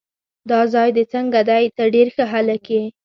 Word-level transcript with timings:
دا 0.49 0.59
ځای 0.73 0.89
دې 0.95 1.03
څنګه 1.13 1.39
دی؟ 1.49 1.65
ته 1.77 1.83
ډېر 1.95 2.07
ښه 2.15 2.25
هلک 2.33 2.63
یې. 2.75 2.83